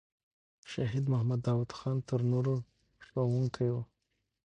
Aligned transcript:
شهید 0.71 1.05
محمد 1.11 1.41
داود 1.45 1.71
خان 1.77 1.97
تر 2.07 2.19
نورو 2.31 2.55
ښوونکی 3.05 3.69
وو. 3.73 3.83